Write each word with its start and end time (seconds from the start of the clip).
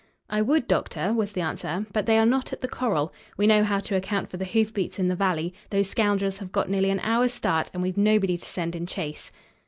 "I 0.31 0.41
would, 0.41 0.67
doctor," 0.67 1.13
was 1.13 1.33
the 1.33 1.41
answer, 1.41 1.85
"but 1.93 2.07
they 2.07 2.17
are 2.17 2.25
not 2.25 2.51
at 2.51 2.61
the 2.61 2.67
corral. 2.67 3.13
We 3.37 3.45
know 3.45 3.63
how 3.63 3.79
to 3.81 3.95
account 3.95 4.31
for 4.31 4.37
the 4.37 4.45
hoofbeats 4.45 4.97
in 4.97 5.09
the 5.09 5.15
valley. 5.15 5.53
Those 5.69 5.91
scoundrels 5.91 6.39
have 6.39 6.51
got 6.51 6.71
nearly 6.71 6.89
an 6.89 7.01
hour's 7.01 7.35
start, 7.35 7.69
and 7.71 7.83
we've 7.83 7.97
nobody 7.97 8.35
to 8.35 8.43
send 8.43 8.75
in 8.75 8.87
chase." 8.87 9.31